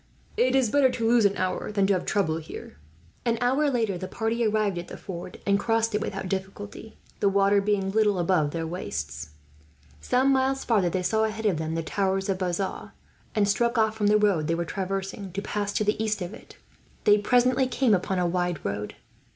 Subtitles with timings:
[0.35, 2.79] "It is better to lose an hour, than to have trouble here."
[3.23, 7.29] An hour later, the party arrived at the ford and crossed it without difficulty, the
[7.29, 9.29] water being little above their waists.
[9.99, 12.89] Some miles farther, they saw ahead of them the towers of Bazas;
[13.35, 16.33] and struck off from the road they were traversing, to pass to the east of
[16.33, 16.57] it.
[17.03, 18.95] They presently came upon a wide road.